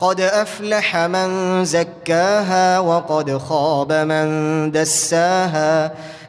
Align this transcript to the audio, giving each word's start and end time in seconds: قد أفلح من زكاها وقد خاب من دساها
قد 0.00 0.20
أفلح 0.20 0.96
من 0.96 1.64
زكاها 1.64 2.78
وقد 2.78 3.38
خاب 3.38 3.92
من 3.92 4.26
دساها 4.70 5.92